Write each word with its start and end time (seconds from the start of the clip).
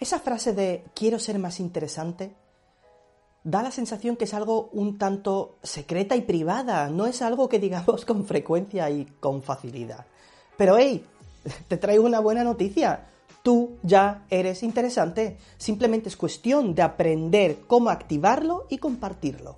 Esa 0.00 0.18
frase 0.18 0.54
de 0.54 0.82
quiero 0.94 1.18
ser 1.18 1.38
más 1.38 1.60
interesante 1.60 2.34
da 3.44 3.62
la 3.62 3.70
sensación 3.70 4.16
que 4.16 4.24
es 4.24 4.32
algo 4.32 4.70
un 4.72 4.96
tanto 4.96 5.58
secreta 5.62 6.16
y 6.16 6.22
privada, 6.22 6.88
no 6.88 7.06
es 7.06 7.20
algo 7.20 7.50
que 7.50 7.58
digamos 7.58 8.06
con 8.06 8.24
frecuencia 8.24 8.88
y 8.88 9.04
con 9.20 9.42
facilidad. 9.42 10.06
Pero 10.56 10.78
hey, 10.78 11.04
te 11.68 11.76
traigo 11.76 12.06
una 12.06 12.20
buena 12.20 12.44
noticia. 12.44 13.08
Tú 13.42 13.76
ya 13.82 14.24
eres 14.30 14.62
interesante. 14.62 15.36
Simplemente 15.58 16.08
es 16.08 16.16
cuestión 16.16 16.74
de 16.74 16.82
aprender 16.82 17.58
cómo 17.66 17.90
activarlo 17.90 18.66
y 18.70 18.78
compartirlo. 18.78 19.56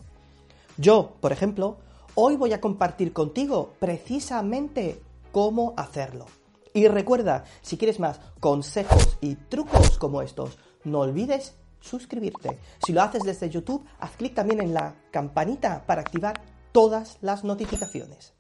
Yo, 0.76 1.12
por 1.20 1.30
ejemplo, 1.30 1.76
hoy 2.16 2.36
voy 2.36 2.52
a 2.52 2.60
compartir 2.60 3.12
contigo 3.12 3.74
precisamente 3.78 5.00
cómo 5.30 5.74
hacerlo. 5.76 6.26
Y 6.74 6.88
recuerda, 6.88 7.44
si 7.60 7.76
quieres 7.76 8.00
más 8.00 8.20
consejos 8.40 9.18
y 9.20 9.34
trucos 9.34 9.98
como 9.98 10.22
estos, 10.22 10.58
no 10.84 11.00
olvides 11.00 11.54
suscribirte. 11.80 12.58
Si 12.84 12.92
lo 12.92 13.02
haces 13.02 13.24
desde 13.24 13.50
YouTube, 13.50 13.84
haz 13.98 14.12
clic 14.16 14.34
también 14.34 14.62
en 14.62 14.72
la 14.72 14.94
campanita 15.10 15.84
para 15.86 16.00
activar 16.00 16.40
todas 16.72 17.18
las 17.20 17.44
notificaciones. 17.44 18.32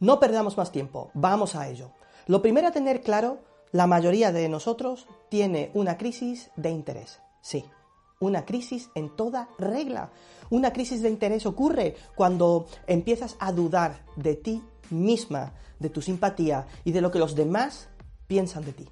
No 0.00 0.20
perdamos 0.20 0.56
más 0.56 0.70
tiempo, 0.70 1.10
vamos 1.14 1.56
a 1.56 1.68
ello. 1.68 1.90
Lo 2.28 2.40
primero 2.40 2.68
a 2.68 2.72
tener 2.72 3.02
claro, 3.02 3.40
la 3.72 3.86
mayoría 3.86 4.32
de 4.32 4.48
nosotros 4.48 5.06
tiene 5.28 5.70
una 5.74 5.98
crisis 5.98 6.50
de 6.56 6.70
interés. 6.70 7.20
Sí, 7.40 7.64
una 8.20 8.44
crisis 8.44 8.90
en 8.94 9.14
toda 9.14 9.48
regla. 9.58 10.10
Una 10.50 10.72
crisis 10.72 11.02
de 11.02 11.10
interés 11.10 11.46
ocurre 11.46 11.96
cuando 12.14 12.66
empiezas 12.86 13.36
a 13.38 13.52
dudar 13.52 14.04
de 14.16 14.34
ti 14.34 14.62
misma, 14.90 15.52
de 15.78 15.90
tu 15.90 16.02
simpatía 16.02 16.66
y 16.84 16.92
de 16.92 17.00
lo 17.00 17.10
que 17.10 17.18
los 17.18 17.34
demás 17.34 17.88
piensan 18.26 18.64
de 18.64 18.72
ti. 18.72 18.88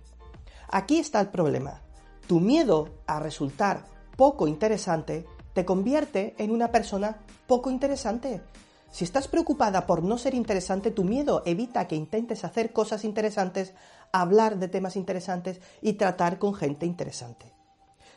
Aquí 0.69 0.99
está 0.99 1.21
el 1.21 1.29
problema. 1.29 1.81
Tu 2.27 2.41
miedo 2.41 2.89
a 3.07 3.21
resultar 3.21 3.87
poco 4.17 4.47
interesante 4.47 5.27
te 5.57 5.65
convierte 5.65 6.35
en 6.37 6.51
una 6.51 6.71
persona 6.71 7.17
poco 7.47 7.71
interesante. 7.71 8.43
Si 8.91 9.05
estás 9.05 9.27
preocupada 9.27 9.87
por 9.87 10.03
no 10.03 10.19
ser 10.19 10.35
interesante, 10.35 10.91
tu 10.91 11.03
miedo 11.03 11.43
evita 11.47 11.89
que 11.89 11.97
intentes 11.97 12.45
hacer 12.45 12.73
cosas 12.73 13.05
interesantes, 13.05 13.73
hablar 14.13 14.59
de 14.59 14.69
temas 14.69 14.97
interesantes 14.97 15.61
y 15.83 15.95
tratar 15.95 16.39
con 16.39 16.55
gente 16.55 16.87
interesante. 16.87 17.53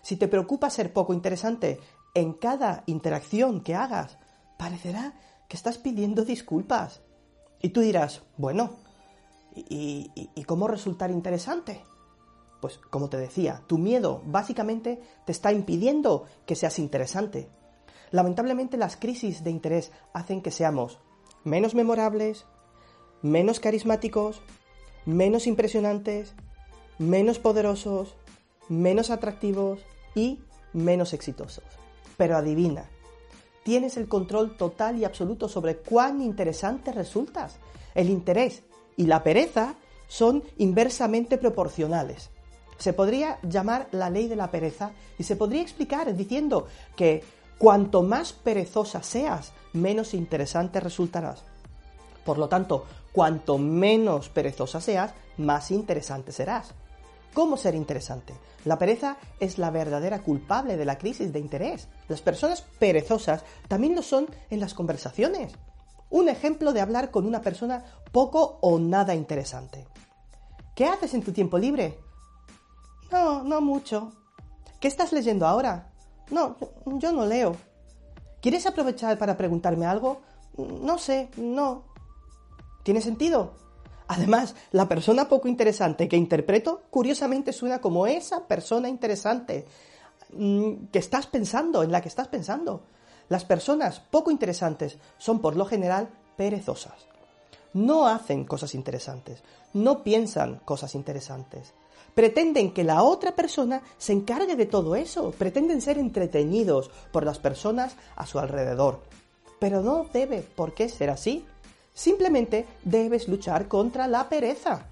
Si 0.02 0.16
te 0.16 0.28
preocupa 0.28 0.70
ser 0.70 0.94
poco 0.94 1.14
interesante 1.14 1.80
en 2.14 2.34
cada 2.34 2.84
interacción 2.86 3.62
que 3.62 3.76
hagas, 3.76 4.18
parecerá 4.58 5.14
que 5.48 5.58
estás 5.58 5.78
pidiendo 5.78 6.26
disculpas. 6.26 7.02
Y 7.62 7.70
tú 7.70 7.82
dirás, 7.82 8.22
bueno, 8.38 8.78
¿y, 9.56 10.44
cómo 10.46 10.68
resultar 10.68 11.12
interesante? 11.12 11.84
Pues 12.62 12.78
como 12.78 13.10
te 13.10 13.18
decía, 13.18 13.64
tu 13.68 13.78
miedo 13.78 14.22
básicamente 14.26 15.02
te 15.26 15.32
está 15.32 15.52
impidiendo 15.52 16.26
que 16.46 16.56
seas 16.56 16.80
interesante. 16.80 17.50
Lamentablemente 18.12 18.78
las 18.78 18.98
crisis 18.98 19.44
de 19.44 19.52
interés 19.52 19.92
hacen 20.14 20.42
que 20.42 20.52
seamos 20.52 21.00
menos 21.44 21.76
memorables, 21.76 22.46
menos 23.22 23.60
carismáticos, 23.60 24.42
menos 25.06 25.48
impresionantes, 25.48 26.34
menos 26.98 27.40
poderosos, 27.40 28.16
menos 28.68 29.10
atractivos 29.10 29.80
y 30.16 30.40
menos 30.74 31.14
exitosos. 31.14 31.64
Pero 32.18 32.38
adivina, 32.38 32.86
tienes 33.64 33.98
el 33.98 34.08
control 34.08 34.56
total 34.58 34.98
y 34.98 35.06
absoluto 35.06 35.48
sobre 35.50 35.78
cuán 35.78 36.22
interesante 36.22 36.92
resultas. 36.92 37.58
El 37.96 38.10
interés 38.10 38.64
y 38.98 39.06
la 39.06 39.24
pereza 39.24 39.76
son 40.08 40.44
inversamente 40.58 41.38
proporcionales. 41.38 42.30
Se 42.78 42.94
podría 42.94 43.40
llamar 43.44 43.88
la 43.92 44.10
ley 44.10 44.28
de 44.28 44.36
la 44.36 44.52
pereza 44.52 44.92
y 45.18 45.24
se 45.24 45.36
podría 45.36 45.62
explicar 45.62 46.16
diciendo 46.16 46.68
que 46.96 47.24
cuanto 47.58 48.04
más 48.04 48.34
perezosa 48.34 49.04
seas, 49.04 49.52
menos 49.74 50.14
interesante 50.14 50.80
resultarás. 50.80 51.44
Por 52.26 52.38
lo 52.38 52.50
tanto, 52.50 52.86
cuanto 53.12 53.58
menos 53.58 54.30
perezosa 54.30 54.82
seas, 54.82 55.14
más 55.38 55.72
interesante 55.72 56.32
serás. 56.32 56.74
¿Cómo 57.34 57.58
ser 57.58 57.76
interesante? 57.76 58.34
La 58.66 58.78
pereza 58.78 59.18
es 59.40 59.58
la 59.58 59.70
verdadera 59.70 60.20
culpable 60.20 60.78
de 60.78 60.86
la 60.86 60.98
crisis 60.98 61.32
de 61.32 61.40
interés. 61.40 61.88
Las 62.08 62.22
personas 62.22 62.62
perezosas 62.62 63.44
también 63.68 63.96
lo 63.96 64.02
son 64.02 64.28
en 64.50 64.60
las 64.60 64.74
conversaciones. 64.74 65.54
Un 66.10 66.28
ejemplo 66.28 66.74
de 66.74 66.82
hablar 66.82 67.12
con 67.12 67.26
una 67.26 67.42
persona 67.42 67.86
poco 68.12 68.58
o 68.62 68.80
nada 68.80 69.14
interesante. 69.14 69.88
¿Qué 70.76 70.86
haces 70.86 71.14
en 71.14 71.24
tu 71.24 71.32
tiempo 71.32 71.58
libre? 71.58 72.00
No, 73.12 73.44
no 73.44 73.62
mucho. 73.62 74.12
¿Qué 74.80 74.88
estás 74.88 75.12
leyendo 75.12 75.46
ahora? 75.46 75.92
No, 76.32 76.56
yo 76.86 77.12
no 77.12 77.26
leo. 77.26 77.56
¿Quieres 78.42 78.66
aprovechar 78.66 79.18
para 79.18 79.38
preguntarme 79.38 79.86
algo? 79.86 80.22
No 80.58 80.98
sé, 80.98 81.30
no. 81.38 81.84
¿Tiene 82.90 83.02
sentido? 83.02 83.52
Además, 84.08 84.56
la 84.72 84.90
persona 84.90 85.30
poco 85.30 85.48
interesante 85.48 86.10
que 86.10 86.18
interpreto, 86.18 86.82
curiosamente 86.90 87.54
suena 87.54 87.82
como 87.82 88.08
esa 88.08 88.48
persona 88.48 88.90
interesante 88.90 89.68
mm, 90.34 90.88
que 90.92 90.98
estás 90.98 91.28
pensando, 91.28 91.84
en 91.84 91.92
la 91.92 92.02
que 92.02 92.08
estás 92.08 92.30
pensando. 92.30 92.82
Las 93.28 93.46
personas 93.46 94.00
poco 94.00 94.32
interesantes 94.32 94.98
son 95.20 95.40
por 95.40 95.56
lo 95.56 95.66
general 95.66 96.10
perezosas. 96.36 96.96
No 97.74 98.08
hacen 98.08 98.44
cosas 98.44 98.74
interesantes, 98.74 99.44
no 99.76 100.02
piensan 100.02 100.56
cosas 100.66 100.96
interesantes. 100.96 101.76
Pretenden 102.16 102.74
que 102.74 102.84
la 102.84 103.04
otra 103.04 103.36
persona 103.36 103.84
se 104.00 104.14
encargue 104.14 104.56
de 104.56 104.66
todo 104.66 104.96
eso, 104.96 105.30
pretenden 105.30 105.84
ser 105.84 106.00
entretenidos 106.00 106.90
por 107.12 107.24
las 107.24 107.38
personas 107.38 107.96
a 108.16 108.26
su 108.26 108.40
alrededor. 108.40 109.02
Pero 109.60 109.84
no 109.84 110.08
debe 110.12 110.42
por 110.42 110.74
qué 110.74 110.90
ser 110.90 111.12
así. 111.12 111.46
Simplemente 111.94 112.66
debes 112.84 113.28
luchar 113.28 113.68
contra 113.68 114.08
la 114.08 114.30
pereza. 114.30 114.88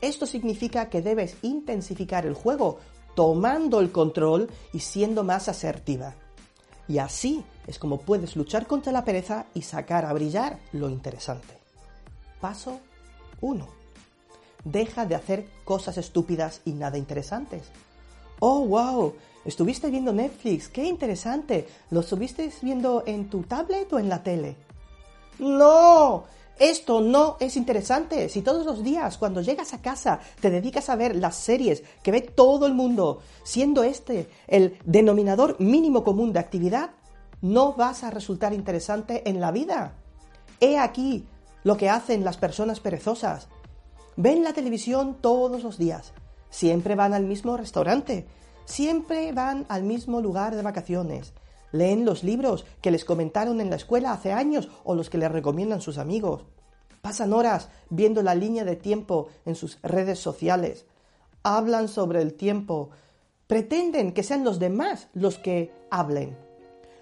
Esto 0.00 0.26
significa 0.26 0.88
que 0.88 1.02
debes 1.02 1.36
intensificar 1.42 2.26
el 2.26 2.34
juego, 2.34 2.78
tomando 3.14 3.80
el 3.80 3.92
control 3.92 4.50
y 4.72 4.80
siendo 4.80 5.24
más 5.24 5.48
asertiva. 5.48 6.14
Y 6.88 6.98
así 6.98 7.44
es 7.66 7.78
como 7.78 7.98
puedes 7.98 8.36
luchar 8.36 8.66
contra 8.66 8.92
la 8.92 9.04
pereza 9.04 9.46
y 9.54 9.62
sacar 9.62 10.04
a 10.04 10.12
brillar 10.12 10.58
lo 10.72 10.88
interesante. 10.88 11.54
Paso 12.40 12.80
1. 13.40 13.68
Deja 14.64 15.06
de 15.06 15.14
hacer 15.14 15.46
cosas 15.64 15.98
estúpidas 15.98 16.60
y 16.64 16.72
nada 16.72 16.98
interesantes. 16.98 17.62
Oh, 18.40 18.66
wow, 18.66 19.14
estuviste 19.44 19.90
viendo 19.90 20.12
Netflix, 20.12 20.68
qué 20.68 20.84
interesante. 20.84 21.68
¿Lo 21.90 22.00
estuviste 22.00 22.52
viendo 22.62 23.04
en 23.06 23.30
tu 23.30 23.42
tablet 23.42 23.92
o 23.92 23.98
en 23.98 24.08
la 24.08 24.22
tele? 24.22 24.56
No, 25.38 26.24
esto 26.58 27.00
no 27.00 27.36
es 27.40 27.56
interesante. 27.56 28.28
Si 28.28 28.42
todos 28.42 28.64
los 28.66 28.82
días 28.82 29.18
cuando 29.18 29.40
llegas 29.40 29.74
a 29.74 29.82
casa 29.82 30.20
te 30.40 30.50
dedicas 30.50 30.88
a 30.88 30.96
ver 30.96 31.16
las 31.16 31.36
series 31.36 31.82
que 32.02 32.12
ve 32.12 32.20
todo 32.20 32.66
el 32.66 32.74
mundo, 32.74 33.20
siendo 33.42 33.82
este 33.82 34.28
el 34.46 34.78
denominador 34.84 35.56
mínimo 35.60 36.04
común 36.04 36.32
de 36.32 36.40
actividad, 36.40 36.90
no 37.40 37.72
vas 37.72 38.04
a 38.04 38.10
resultar 38.10 38.52
interesante 38.52 39.28
en 39.28 39.40
la 39.40 39.50
vida. 39.50 39.94
He 40.60 40.78
aquí 40.78 41.26
lo 41.64 41.76
que 41.76 41.90
hacen 41.90 42.24
las 42.24 42.36
personas 42.36 42.80
perezosas. 42.80 43.48
Ven 44.16 44.44
la 44.44 44.52
televisión 44.52 45.16
todos 45.20 45.62
los 45.62 45.78
días. 45.78 46.12
Siempre 46.50 46.94
van 46.94 47.14
al 47.14 47.24
mismo 47.24 47.56
restaurante. 47.56 48.26
Siempre 48.64 49.32
van 49.32 49.66
al 49.68 49.82
mismo 49.82 50.20
lugar 50.20 50.54
de 50.54 50.62
vacaciones. 50.62 51.32
Leen 51.72 52.04
los 52.04 52.22
libros 52.22 52.64
que 52.80 52.90
les 52.90 53.04
comentaron 53.04 53.60
en 53.60 53.70
la 53.70 53.76
escuela 53.76 54.12
hace 54.12 54.32
años 54.32 54.68
o 54.84 54.94
los 54.94 55.10
que 55.10 55.18
les 55.18 55.32
recomiendan 55.32 55.80
sus 55.80 55.98
amigos. 55.98 56.44
Pasan 57.00 57.32
horas 57.32 57.68
viendo 57.90 58.22
la 58.22 58.34
línea 58.34 58.64
de 58.64 58.76
tiempo 58.76 59.28
en 59.44 59.56
sus 59.56 59.78
redes 59.82 60.18
sociales. 60.18 60.86
Hablan 61.42 61.88
sobre 61.88 62.22
el 62.22 62.34
tiempo. 62.34 62.90
Pretenden 63.46 64.12
que 64.12 64.22
sean 64.22 64.44
los 64.44 64.58
demás 64.58 65.08
los 65.14 65.38
que 65.38 65.72
hablen. 65.90 66.36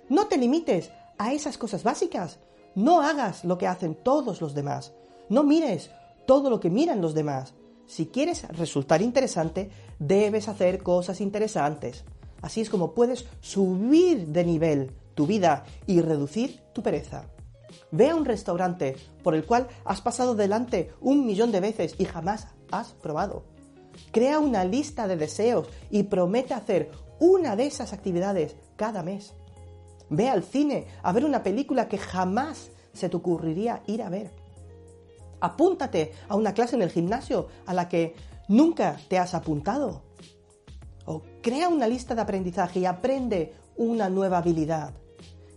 No 0.08 0.26
te 0.26 0.38
limites 0.38 0.90
a 1.19 1.32
esas 1.32 1.58
cosas 1.58 1.82
básicas. 1.82 2.38
No 2.75 3.02
hagas 3.02 3.44
lo 3.44 3.58
que 3.58 3.67
hacen 3.67 3.94
todos 3.94 4.40
los 4.40 4.55
demás. 4.55 4.93
No 5.28 5.43
mires 5.44 5.90
todo 6.26 6.49
lo 6.49 6.61
que 6.61 6.70
miran 6.70 7.02
los 7.02 7.12
demás. 7.12 7.55
Si 7.87 8.06
quieres 8.06 8.49
resultar 8.56 9.02
interesante, 9.02 9.70
debes 9.99 10.49
hacer 10.49 10.82
cosas 10.82 11.20
interesantes. 11.20 12.05
Así 12.43 12.61
es 12.61 12.71
como 12.71 12.95
puedes 12.95 13.27
subir 13.41 14.29
de 14.29 14.45
nivel 14.45 14.93
tu 15.15 15.27
vida 15.27 15.65
y 15.87 16.01
reducir 16.01 16.61
tu 16.73 16.83
pereza. 16.83 17.25
Ve 17.91 18.11
a 18.11 18.17
un 18.17 18.25
restaurante 18.25 18.97
por 19.23 19.35
el 19.35 19.45
cual 19.45 19.69
has 19.85 20.01
pasado 20.01 20.35
delante 20.35 20.93
un 21.01 21.27
millón 21.27 21.53
de 21.53 21.61
veces 21.61 21.95
y 21.99 22.05
jamás 22.05 22.49
has 22.71 22.93
probado. 22.93 23.45
Crea 24.13 24.39
una 24.39 24.65
lista 24.65 25.07
de 25.07 25.17
deseos 25.17 25.69
y 25.91 26.05
promete 26.05 26.55
hacer 26.55 26.91
una 27.19 27.57
de 27.57 27.67
esas 27.67 27.93
actividades 27.93 28.57
cada 28.77 29.03
mes. 29.03 29.35
Ve 30.09 30.29
al 30.29 30.43
cine 30.43 30.87
a 31.03 31.13
ver 31.13 31.25
una 31.25 31.43
película 31.43 31.89
que 31.89 31.99
jamás 31.99 32.71
se 32.93 33.09
te 33.09 33.17
ocurriría 33.17 33.83
ir 33.87 34.03
a 34.03 34.09
ver. 34.09 34.31
Apúntate 35.41 36.13
a 36.29 36.37
una 36.37 36.55
clase 36.55 36.77
en 36.77 36.83
el 36.83 36.91
gimnasio 36.91 37.49
a 37.67 37.75
la 37.75 37.89
que 37.89 38.15
nunca 38.49 38.97
te 39.09 39.19
has 39.19 39.35
apuntado. 39.35 40.03
O 41.06 41.23
crea 41.43 41.69
una 41.69 41.87
lista 41.87 42.14
de 42.14 42.20
aprendizaje 42.20 42.81
y 42.81 42.87
aprende 42.87 43.55
una 43.76 44.08
nueva 44.08 44.38
habilidad. 44.38 44.93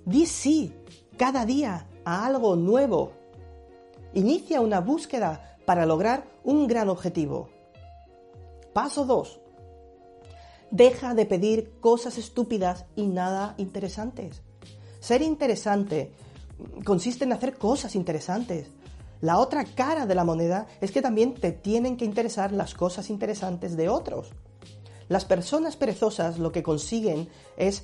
Di 0.05 0.25
sí 0.25 0.73
cada 1.17 1.45
día 1.45 1.87
a 2.05 2.25
algo 2.25 2.55
nuevo. 2.55 3.13
Inicia 4.13 4.61
una 4.61 4.79
búsqueda 4.79 5.57
para 5.65 5.85
lograr 5.85 6.25
un 6.43 6.67
gran 6.67 6.89
objetivo. 6.89 7.49
Paso 8.73 9.05
2. 9.05 9.39
Deja 10.71 11.13
de 11.13 11.25
pedir 11.25 11.79
cosas 11.79 12.17
estúpidas 12.17 12.85
y 12.95 13.07
nada 13.07 13.53
interesantes. 13.57 14.41
Ser 14.99 15.21
interesante 15.21 16.11
consiste 16.83 17.25
en 17.25 17.33
hacer 17.33 17.57
cosas 17.57 17.95
interesantes. 17.95 18.71
La 19.21 19.37
otra 19.37 19.63
cara 19.63 20.05
de 20.05 20.15
la 20.15 20.23
moneda 20.23 20.67
es 20.81 20.91
que 20.91 21.01
también 21.01 21.33
te 21.33 21.51
tienen 21.51 21.95
que 21.95 22.05
interesar 22.05 22.51
las 22.51 22.73
cosas 22.73 23.09
interesantes 23.09 23.77
de 23.77 23.89
otros. 23.89 24.31
Las 25.09 25.25
personas 25.25 25.75
perezosas 25.75 26.39
lo 26.39 26.51
que 26.51 26.63
consiguen 26.63 27.27
es 27.57 27.83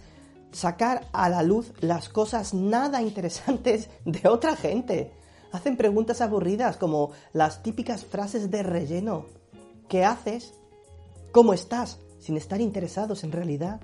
sacar 0.51 1.07
a 1.12 1.30
la 1.30 1.44
luz 1.44 1.74
las 1.80 2.10
cosas 2.10 2.54
nada 2.54 3.01
interesantes 3.04 3.89
de 4.06 4.27
otra 4.27 4.56
gente. 4.56 5.12
Hacen 5.51 5.77
preguntas 5.77 6.21
aburridas 6.21 6.77
como 6.77 7.12
las 7.33 7.63
típicas 7.63 8.06
frases 8.06 8.51
de 8.51 8.63
relleno. 8.63 9.25
¿Qué 9.88 10.06
haces? 10.06 10.54
¿Cómo 11.31 11.54
estás? 11.54 12.00
Sin 12.19 12.38
estar 12.38 12.62
interesados 12.62 13.24
en 13.24 13.31
realidad. 13.31 13.81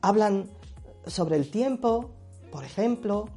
Hablan 0.00 0.50
sobre 1.06 1.36
el 1.36 1.50
tiempo, 1.50 2.10
por 2.50 2.64
ejemplo. 2.64 3.28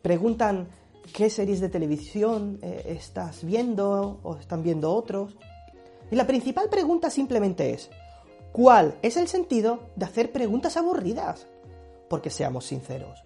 Preguntan 0.00 0.68
qué 1.12 1.28
series 1.28 1.60
de 1.60 1.68
televisión 1.68 2.58
eh, 2.62 2.96
estás 2.98 3.44
viendo 3.44 4.20
o 4.22 4.36
están 4.36 4.62
viendo 4.62 4.94
otros. 4.94 5.36
Y 6.10 6.16
la 6.16 6.26
principal 6.26 6.68
pregunta 6.68 7.10
simplemente 7.10 7.72
es, 7.72 7.90
¿cuál 8.52 8.96
es 9.02 9.16
el 9.16 9.28
sentido 9.28 9.90
de 9.96 10.06
hacer 10.06 10.32
preguntas 10.32 10.76
aburridas? 10.76 11.46
Porque 12.08 12.30
seamos 12.30 12.66
sinceros, 12.66 13.22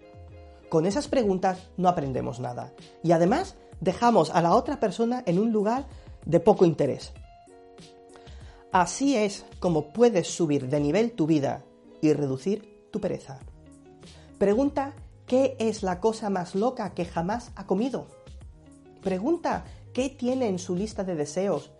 con 0.68 0.86
esas 0.86 1.08
preguntas 1.08 1.70
no 1.76 1.88
aprendemos 1.88 2.40
nada. 2.40 2.72
Y 3.02 3.12
además 3.12 3.54
dejamos 3.80 4.30
a 4.30 4.42
la 4.42 4.54
otra 4.54 4.80
persona 4.80 5.22
en 5.26 5.38
un 5.38 5.52
lugar 5.52 5.86
de 6.26 6.40
poco 6.40 6.64
interés. 6.64 7.12
Así 8.72 9.16
es 9.16 9.44
como 9.60 9.92
puedes 9.92 10.28
subir 10.28 10.68
de 10.68 10.80
nivel 10.80 11.12
tu 11.12 11.26
vida 11.26 11.64
y 12.02 12.12
reducir 12.12 12.88
tu 12.90 13.00
pereza. 13.00 13.38
Pregunta 14.38 14.94
qué 15.26 15.56
es 15.58 15.82
la 15.82 16.00
cosa 16.00 16.28
más 16.28 16.54
loca 16.54 16.92
que 16.92 17.04
jamás 17.04 17.52
ha 17.54 17.66
comido. 17.66 18.08
Pregunta 19.00 19.64
qué 19.92 20.10
tiene 20.10 20.48
en 20.48 20.58
su 20.58 20.74
lista 20.74 21.04
de 21.04 21.14
deseos 21.14 21.70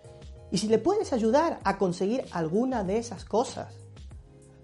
y 0.55 0.59
si 0.59 0.69
le 0.69 0.79
puedes 0.79 1.13
ayudar 1.13 1.59
a 1.65 1.79
conseguir 1.79 2.27
alguna 2.31 2.85
de 2.85 2.99
esas 2.99 3.25
cosas. 3.25 3.75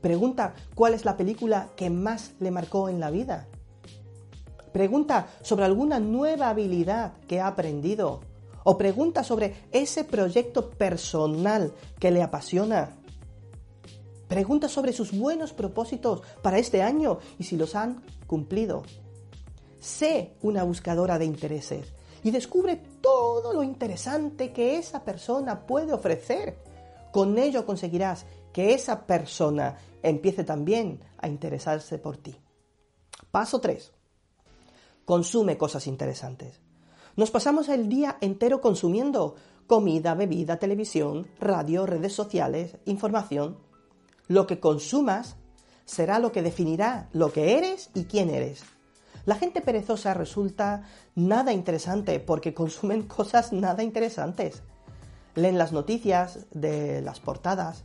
Pregunta 0.00 0.54
cuál 0.76 0.94
es 0.94 1.04
la 1.04 1.16
película 1.16 1.70
que 1.74 1.90
más 1.90 2.30
le 2.38 2.52
marcó 2.52 2.88
en 2.88 3.00
la 3.00 3.10
vida. 3.10 3.48
Pregunta 4.72 5.26
sobre 5.42 5.64
alguna 5.64 5.98
nueva 5.98 6.50
habilidad 6.50 7.14
que 7.26 7.40
ha 7.40 7.48
aprendido. 7.48 8.20
O 8.62 8.78
pregunta 8.78 9.24
sobre 9.24 9.64
ese 9.72 10.04
proyecto 10.04 10.70
personal 10.70 11.74
que 11.98 12.12
le 12.12 12.22
apasiona. 12.22 12.90
Pregunta 14.28 14.68
sobre 14.68 14.92
sus 14.92 15.10
buenos 15.10 15.52
propósitos 15.52 16.22
para 16.40 16.58
este 16.58 16.82
año 16.82 17.18
y 17.36 17.42
si 17.42 17.56
los 17.56 17.74
han 17.74 18.04
cumplido. 18.28 18.84
Sé 19.80 20.36
una 20.40 20.62
buscadora 20.62 21.18
de 21.18 21.24
intereses 21.24 21.92
y 22.22 22.30
descubre 22.30 22.80
todo 23.00 23.52
lo 23.52 23.62
interesante 23.62 24.52
que 24.52 24.76
esa 24.76 25.04
persona 25.04 25.66
puede 25.66 25.92
ofrecer. 25.92 26.58
Con 27.12 27.38
ello 27.38 27.66
conseguirás 27.66 28.26
que 28.52 28.74
esa 28.74 29.06
persona 29.06 29.76
empiece 30.02 30.44
también 30.44 31.00
a 31.18 31.28
interesarse 31.28 31.98
por 31.98 32.16
ti. 32.16 32.36
Paso 33.30 33.60
3. 33.60 33.92
Consume 35.04 35.56
cosas 35.56 35.86
interesantes. 35.86 36.60
Nos 37.16 37.30
pasamos 37.30 37.68
el 37.68 37.88
día 37.88 38.16
entero 38.20 38.60
consumiendo 38.60 39.34
comida, 39.66 40.14
bebida, 40.14 40.58
televisión, 40.58 41.28
radio, 41.38 41.86
redes 41.86 42.12
sociales, 42.12 42.76
información. 42.86 43.58
Lo 44.26 44.46
que 44.46 44.60
consumas 44.60 45.36
será 45.84 46.18
lo 46.18 46.32
que 46.32 46.42
definirá 46.42 47.08
lo 47.12 47.32
que 47.32 47.56
eres 47.58 47.90
y 47.94 48.04
quién 48.04 48.30
eres. 48.30 48.62
La 49.26 49.34
gente 49.34 49.60
perezosa 49.60 50.14
resulta 50.14 50.82
nada 51.14 51.52
interesante 51.52 52.20
porque 52.20 52.54
consumen 52.54 53.02
cosas 53.08 53.52
nada 53.52 53.82
interesantes. 53.82 54.62
Leen 55.34 55.58
las 55.58 55.72
noticias 55.72 56.46
de 56.50 57.02
las 57.02 57.20
portadas, 57.20 57.84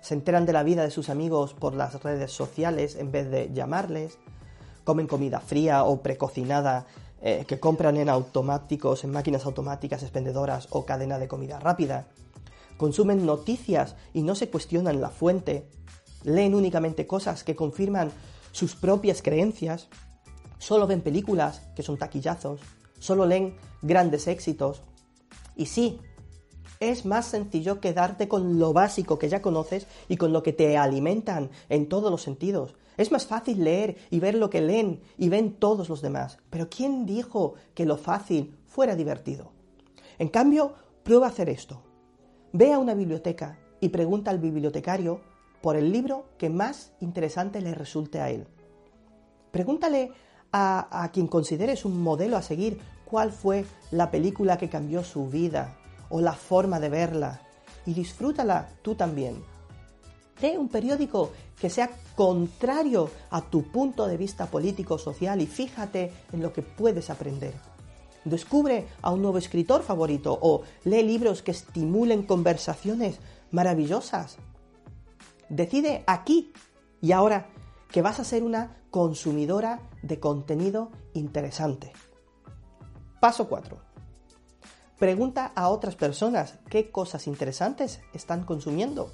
se 0.00 0.14
enteran 0.14 0.46
de 0.46 0.52
la 0.52 0.62
vida 0.62 0.82
de 0.82 0.90
sus 0.90 1.08
amigos 1.08 1.54
por 1.54 1.74
las 1.74 2.02
redes 2.02 2.30
sociales 2.30 2.94
en 2.94 3.10
vez 3.10 3.30
de 3.30 3.50
llamarles, 3.52 4.18
comen 4.84 5.06
comida 5.06 5.40
fría 5.40 5.84
o 5.84 6.02
precocinada 6.02 6.86
eh, 7.22 7.46
que 7.48 7.58
compran 7.58 7.96
en 7.96 8.10
automáticos, 8.10 9.02
en 9.02 9.10
máquinas 9.10 9.46
automáticas 9.46 10.02
expendedoras 10.02 10.68
o 10.70 10.84
cadena 10.84 11.18
de 11.18 11.26
comida 11.26 11.58
rápida. 11.58 12.06
Consumen 12.76 13.24
noticias 13.24 13.96
y 14.12 14.22
no 14.22 14.34
se 14.34 14.50
cuestionan 14.50 15.00
la 15.00 15.08
fuente. 15.08 15.66
Leen 16.22 16.54
únicamente 16.54 17.06
cosas 17.06 17.42
que 17.42 17.56
confirman 17.56 18.10
sus 18.52 18.76
propias 18.76 19.22
creencias 19.22 19.88
solo 20.64 20.86
ven 20.86 21.02
películas 21.02 21.60
que 21.76 21.82
son 21.82 21.98
taquillazos, 21.98 22.58
solo 22.98 23.26
leen 23.26 23.54
grandes 23.82 24.26
éxitos. 24.26 24.80
Y 25.56 25.66
sí, 25.66 26.00
es 26.80 27.04
más 27.04 27.26
sencillo 27.26 27.80
quedarte 27.80 28.28
con 28.28 28.58
lo 28.58 28.72
básico 28.72 29.18
que 29.18 29.28
ya 29.28 29.42
conoces 29.42 29.86
y 30.08 30.16
con 30.16 30.32
lo 30.32 30.42
que 30.42 30.54
te 30.54 30.78
alimentan 30.78 31.50
en 31.68 31.86
todos 31.86 32.10
los 32.10 32.22
sentidos. 32.22 32.76
Es 32.96 33.12
más 33.12 33.26
fácil 33.26 33.62
leer 33.62 33.98
y 34.08 34.20
ver 34.20 34.36
lo 34.36 34.48
que 34.48 34.62
leen 34.62 35.02
y 35.18 35.28
ven 35.28 35.52
todos 35.52 35.90
los 35.90 36.00
demás. 36.00 36.38
Pero 36.48 36.70
¿quién 36.70 37.04
dijo 37.04 37.56
que 37.74 37.84
lo 37.84 37.98
fácil 37.98 38.56
fuera 38.66 38.96
divertido? 38.96 39.52
En 40.18 40.28
cambio, 40.28 40.72
prueba 41.02 41.26
a 41.26 41.30
hacer 41.30 41.50
esto. 41.50 41.82
Ve 42.54 42.72
a 42.72 42.78
una 42.78 42.94
biblioteca 42.94 43.58
y 43.80 43.90
pregunta 43.90 44.30
al 44.30 44.38
bibliotecario 44.38 45.20
por 45.60 45.76
el 45.76 45.92
libro 45.92 46.24
que 46.38 46.48
más 46.48 46.92
interesante 47.00 47.60
le 47.60 47.74
resulte 47.74 48.20
a 48.20 48.30
él. 48.30 48.46
Pregúntale 49.50 50.12
a, 50.56 51.10
quien 51.12 51.26
consideres 51.26 51.84
un 51.84 52.00
modelo 52.00 52.36
a 52.36 52.42
seguir 52.42 52.78
cuál 53.04 53.32
fue 53.32 53.64
la 53.90 54.12
película 54.12 54.56
que 54.56 54.68
cambió 54.68 55.02
su 55.02 55.26
vida 55.26 55.76
o 56.10 56.20
la 56.20 56.32
forma 56.32 56.78
de 56.78 56.88
verla 56.88 57.40
y 57.84 57.92
disfrútala 57.92 58.68
tú 58.82 58.94
también. 58.94 59.42
Lee 60.40 60.56
un 60.56 60.68
periódico 60.68 61.32
que 61.58 61.70
sea 61.70 61.90
contrario 62.14 63.10
a 63.30 63.40
tu 63.40 63.64
punto 63.64 64.06
de 64.06 64.16
vista 64.16 64.46
político 64.46 64.96
social 64.96 65.40
y 65.40 65.46
fíjate 65.46 66.12
en 66.32 66.40
lo 66.40 66.52
que 66.52 66.62
puedes 66.62 67.10
aprender. 67.10 67.54
Descubre 68.24 68.86
a 69.02 69.10
un 69.10 69.22
nuevo 69.22 69.38
escritor 69.38 69.82
favorito 69.82 70.38
o 70.40 70.62
lee 70.84 71.02
libros 71.02 71.42
que 71.42 71.50
estimulen 71.50 72.22
conversaciones 72.22 73.18
maravillosas. 73.50 74.36
Decide 75.48 76.04
aquí 76.06 76.52
y 77.00 77.10
ahora 77.10 77.48
que 77.90 78.02
vas 78.02 78.20
a 78.20 78.24
ser 78.24 78.44
una 78.44 78.76
consumidora 78.90 79.80
de 80.06 80.20
contenido 80.20 80.90
interesante. 81.14 81.92
Paso 83.20 83.48
4. 83.48 83.78
Pregunta 84.98 85.52
a 85.54 85.68
otras 85.70 85.96
personas 85.96 86.58
qué 86.68 86.90
cosas 86.90 87.26
interesantes 87.26 88.00
están 88.12 88.44
consumiendo. 88.44 89.10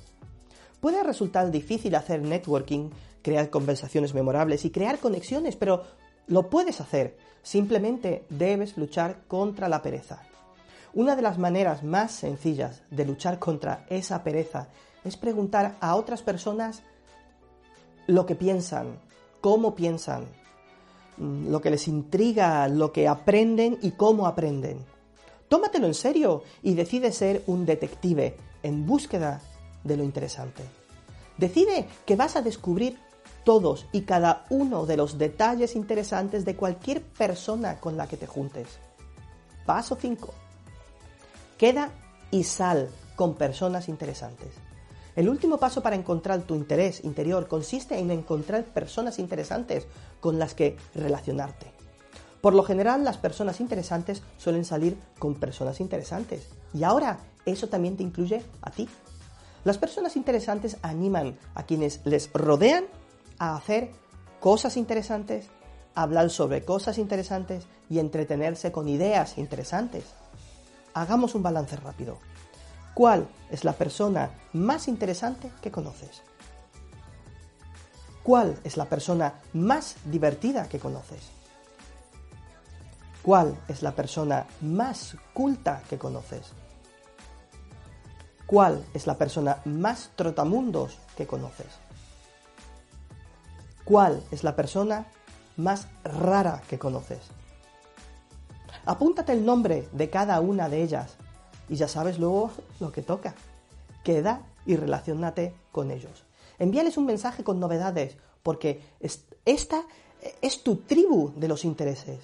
Puede 0.81 1.03
resultar 1.03 1.51
difícil 1.51 1.95
hacer 1.95 2.23
networking, 2.23 2.91
crear 3.23 3.51
conversaciones 3.51 4.15
memorables 4.15 4.65
y 4.65 4.71
crear 4.71 4.99
conexiones, 4.99 5.57
pero 5.57 5.85
lo 6.27 6.51
puedes 6.51 6.81
hacer. 6.81 7.17
Simplemente 7.43 8.27
debes 8.29 8.77
luchar 8.77 9.23
contra 9.27 9.69
la 9.69 9.83
pereza. 9.83 10.23
Una 10.93 11.15
de 11.17 11.23
las 11.23 11.39
maneras 11.39 11.85
más 11.85 12.13
sencillas 12.13 12.83
de 12.91 13.05
luchar 13.05 13.39
contra 13.39 13.87
esa 13.89 14.25
pereza 14.25 14.69
es 15.05 15.17
preguntar 15.17 15.77
a 15.81 15.95
otras 15.95 16.23
personas 16.23 16.83
lo 18.07 18.27
que 18.27 18.35
piensan, 18.35 18.99
cómo 19.41 19.75
piensan, 19.75 20.27
lo 21.21 21.61
que 21.61 21.71
les 21.71 21.87
intriga, 21.87 22.67
lo 22.69 22.93
que 22.93 23.07
aprenden 23.07 23.79
y 23.83 23.93
cómo 23.93 24.27
aprenden. 24.27 24.79
Tómatelo 25.49 25.87
en 25.87 25.95
serio 25.95 26.43
y 26.63 26.75
decide 26.75 27.13
ser 27.13 27.43
un 27.47 27.67
detective 27.67 28.37
en 28.63 28.87
búsqueda 28.87 29.43
de 29.85 29.97
lo 29.97 30.05
interesante. 30.05 30.63
Decide 31.37 31.87
que 32.07 32.17
vas 32.17 32.37
a 32.37 32.43
descubrir 32.43 32.99
todos 33.45 33.87
y 33.93 34.03
cada 34.03 34.45
uno 34.51 34.87
de 34.87 34.97
los 34.97 35.19
detalles 35.19 35.77
interesantes 35.77 36.45
de 36.45 36.57
cualquier 36.57 37.03
persona 37.03 37.81
con 37.81 37.97
la 37.97 38.07
que 38.07 38.17
te 38.17 38.27
juntes. 38.27 38.67
Paso 39.67 39.97
5. 40.01 40.33
Queda 41.59 41.91
y 42.31 42.45
sal 42.45 42.89
con 43.17 43.35
personas 43.35 43.89
interesantes. 43.89 44.51
El 45.17 45.29
último 45.29 45.59
paso 45.59 45.83
para 45.83 45.97
encontrar 45.97 46.43
tu 46.43 46.55
interés 46.55 47.05
interior 47.05 47.49
consiste 47.49 47.99
en 47.99 48.11
encontrar 48.11 48.65
personas 48.65 49.19
interesantes 49.19 49.87
con 50.21 50.39
las 50.39 50.55
que 50.55 50.77
relacionarte. 50.95 51.73
Por 52.41 52.55
lo 52.55 52.63
general, 52.63 53.05
las 53.05 53.19
personas 53.19 53.61
interesantes 53.61 54.23
suelen 54.39 54.65
salir 54.65 54.97
con 55.19 55.35
personas 55.35 55.81
interesantes. 55.81 56.49
Y 56.73 56.85
ahora, 56.85 57.19
eso 57.45 57.69
también 57.69 57.97
te 57.97 58.03
incluye 58.03 58.43
a 58.63 58.71
ti. 58.71 58.89
Las 59.65 59.77
personas 59.77 60.17
interesantes 60.17 60.79
animan 60.81 61.39
a 61.55 61.65
quienes 61.65 62.01
les 62.05 62.33
rodean 62.33 62.85
a 63.39 63.57
hacer 63.57 63.91
cosas 64.41 64.79
interesantes, 64.79 65.49
hablar 65.95 66.31
sobre 66.31 66.65
cosas 66.65 66.97
interesantes 66.97 67.67
y 67.91 67.99
entretenerse 67.99 68.73
con 68.73 68.89
ideas 68.89 69.37
interesantes. 69.37 70.05
Hagamos 70.95 71.35
un 71.35 71.43
balance 71.43 71.77
rápido. 71.77 72.19
¿Cuál 72.95 73.29
es 73.51 73.65
la 73.65 73.73
persona 73.73 74.31
más 74.53 74.89
interesante 74.89 75.51
que 75.63 75.71
conoces? 75.71 76.23
¿Cuál 78.23 78.59
es 78.65 78.77
la 78.77 78.85
persona 78.85 79.35
más 79.55 79.97
divertida 80.05 80.69
que 80.69 80.79
conoces? 80.79 81.31
¿Cuál 83.23 83.59
es 83.69 83.83
la 83.83 83.93
persona 83.93 84.47
más 84.61 85.17
culta 85.33 85.83
que 85.89 85.99
conoces? 85.99 86.53
¿Cuál 88.47 88.85
es 88.95 89.07
la 89.07 89.17
persona 89.17 89.59
más 89.65 90.11
trotamundos 90.17 90.99
que 91.17 91.27
conoces? 91.27 91.69
¿Cuál 93.85 94.23
es 94.31 94.43
la 94.43 94.57
persona 94.57 95.07
más 95.57 95.87
rara 96.05 96.63
que 96.69 96.79
conoces? 96.79 97.21
Apúntate 98.87 99.33
el 99.33 99.45
nombre 99.45 99.89
de 99.93 100.11
cada 100.11 100.41
una 100.41 100.69
de 100.69 100.83
ellas 100.83 101.17
y 101.71 101.77
ya 101.77 101.89
sabes 101.89 102.19
luego 102.19 102.51
lo 102.81 102.93
que 102.93 103.01
toca. 103.01 103.35
Queda 104.05 104.43
y 104.67 104.77
relacionate 104.77 105.55
con 105.73 105.91
ellos. 105.91 106.25
Envíales 106.59 106.99
un 106.99 107.07
mensaje 107.07 107.45
con 107.45 107.59
novedades, 107.59 108.17
porque 108.43 108.83
esta 109.45 109.85
es 110.43 110.63
tu 110.63 110.77
tribu 110.77 111.33
de 111.37 111.49
los 111.49 111.65
intereses. 111.65 112.19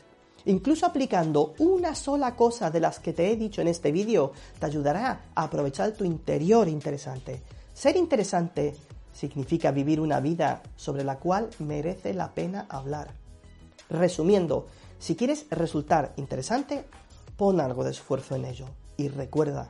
Incluso 0.45 0.85
aplicando 0.85 1.55
una 1.59 1.95
sola 1.95 2.37
cosa 2.37 2.71
de 2.71 2.81
las 2.81 2.99
que 2.99 3.13
te 3.13 3.31
he 3.31 3.37
dicho 3.37 3.61
en 3.61 3.69
este 3.69 3.91
vídeo 3.91 4.33
te 4.59 4.67
ayudará 4.67 5.23
a 5.35 5.43
aprovechar 5.45 5.93
tu 5.93 6.05
interior 6.05 6.69
interesante. 6.69 7.41
Ser 7.73 7.97
interesante 7.97 8.77
significa 9.13 9.71
vivir 9.71 10.01
una 10.01 10.21
vida 10.21 10.63
sobre 10.77 11.05
la 11.05 11.19
cual 11.19 11.51
merece 11.59 12.15
la 12.15 12.33
pena 12.33 12.67
hablar. 12.69 13.15
Resumiendo, 13.89 14.67
si 14.99 15.17
quieres 15.17 15.47
resultar 15.51 16.13
interesante, 16.17 16.85
pon 17.37 17.61
algo 17.61 17.83
de 17.85 17.91
esfuerzo 17.91 18.37
en 18.37 18.45
ello. 18.45 18.67
Y 18.97 19.09
recuerda, 19.09 19.69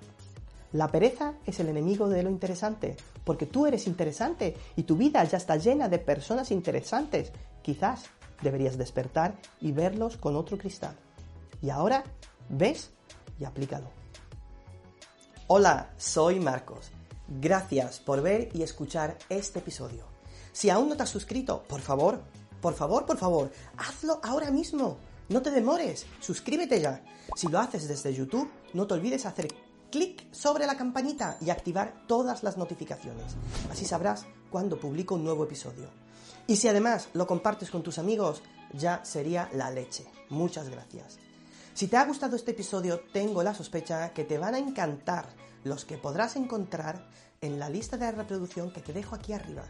la 0.73 0.89
pereza 0.89 1.35
es 1.47 1.61
el 1.61 1.69
enemigo 1.69 2.09
de 2.09 2.23
lo 2.23 2.31
interesante, 2.31 2.97
porque 3.25 3.47
tú 3.47 3.67
eres 3.67 3.87
interesante 3.87 4.57
y 4.77 4.83
tu 4.83 4.97
vida 4.97 5.25
ya 5.25 5.39
está 5.39 5.57
llena 5.57 5.89
de 5.89 5.99
personas 5.99 6.51
interesantes. 6.51 7.33
Quizás 7.63 8.05
deberías 8.43 8.77
despertar 8.77 9.37
y 9.61 9.73
verlos 9.73 10.17
con 10.17 10.37
otro 10.37 10.59
cristal. 10.59 10.97
Y 11.63 11.71
ahora, 11.71 12.05
ves 12.49 12.91
y 13.41 13.45
aplícalo. 13.45 13.91
Hola, 15.49 15.91
soy 15.97 16.41
Marcos. 16.41 16.91
Gracias 17.29 17.99
por 17.99 18.23
ver 18.23 18.51
y 18.53 18.63
escuchar 18.63 19.17
este 19.29 19.61
episodio. 19.61 20.05
Si 20.53 20.71
aún 20.71 20.89
no 20.89 20.97
te 20.97 21.03
has 21.03 21.09
suscrito, 21.09 21.65
por 21.69 21.81
favor, 21.81 22.21
por 22.61 22.75
favor, 22.75 23.07
por 23.07 23.19
favor, 23.19 23.51
hazlo 23.77 24.21
ahora 24.23 24.51
mismo. 24.51 24.99
No 25.29 25.43
te 25.43 25.51
demores, 25.51 26.07
suscríbete 26.21 26.81
ya. 26.81 27.03
Si 27.35 27.49
lo 27.49 27.59
haces 27.59 27.89
desde 27.89 28.15
YouTube, 28.15 28.49
no 28.77 28.87
te 28.87 28.95
olvides 28.95 29.25
hacer 29.25 29.49
clic 29.91 30.31
sobre 30.33 30.67
la 30.67 30.77
campanita 30.77 31.39
y 31.41 31.49
activar 31.49 32.05
todas 32.07 32.43
las 32.43 32.59
notificaciones. 32.59 33.35
Así 33.71 33.87
sabrás 33.87 34.27
cuando 34.51 34.79
publico 34.79 35.15
un 35.15 35.25
nuevo 35.25 35.45
episodio. 35.45 35.89
Y 36.47 36.57
si 36.57 36.69
además 36.69 37.09
lo 37.15 37.27
compartes 37.27 37.71
con 37.71 37.83
tus 37.83 37.99
amigos, 37.99 38.43
ya 38.75 39.03
sería 39.03 39.49
la 39.55 39.71
leche. 39.71 40.05
Muchas 40.29 40.69
gracias. 40.69 41.19
Si 41.73 41.89
te 41.89 41.97
ha 41.97 42.05
gustado 42.05 42.37
este 42.37 42.51
episodio, 42.51 43.01
tengo 43.13 43.43
la 43.43 43.55
sospecha 43.55 44.11
que 44.13 44.25
te 44.25 44.37
van 44.37 44.55
a 44.55 44.59
encantar 44.59 45.27
los 45.65 45.87
que 45.87 45.97
podrás 45.97 46.37
encontrar 46.37 47.09
en 47.41 47.59
la 47.59 47.71
lista 47.71 47.97
de 47.97 48.13
reproducción 48.13 48.71
que 48.71 48.83
te 48.83 48.93
dejo 48.93 49.15
aquí 49.15 49.33
arriba. 49.33 49.65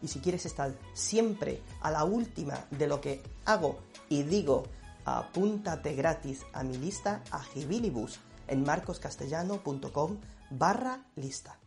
Y 0.00 0.08
si 0.08 0.20
quieres 0.20 0.46
estar 0.46 0.72
siempre 0.94 1.62
a 1.80 1.90
la 1.90 2.04
última 2.04 2.64
de 2.70 2.86
lo 2.86 3.00
que 3.00 3.22
hago 3.44 3.78
y 4.08 4.22
digo 4.22 4.64
apúntate 5.04 5.94
gratis 5.94 6.42
a 6.52 6.62
mi 6.62 6.76
lista 6.78 7.22
Agibilibus 7.32 8.20
en 8.48 8.62
marcoscastellano.com 8.64 10.20
barra 10.50 11.06
lista. 11.16 11.58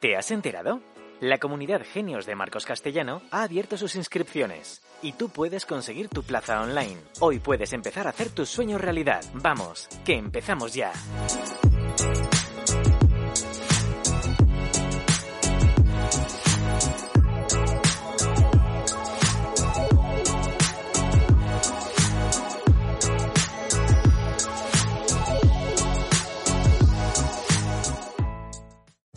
¿Te 0.00 0.16
has 0.16 0.30
enterado? 0.30 0.80
La 1.20 1.36
comunidad 1.36 1.82
Genios 1.84 2.24
de 2.24 2.34
Marcos 2.34 2.64
Castellano 2.64 3.20
ha 3.30 3.42
abierto 3.42 3.76
sus 3.76 3.94
inscripciones 3.94 4.80
y 5.02 5.12
tú 5.12 5.28
puedes 5.28 5.66
conseguir 5.66 6.08
tu 6.08 6.22
plaza 6.22 6.62
online. 6.62 6.96
Hoy 7.20 7.38
puedes 7.38 7.74
empezar 7.74 8.06
a 8.06 8.10
hacer 8.10 8.30
tus 8.30 8.48
sueños 8.48 8.80
realidad. 8.80 9.22
Vamos, 9.34 9.88
que 10.06 10.14
empezamos 10.14 10.72
ya. 10.72 10.92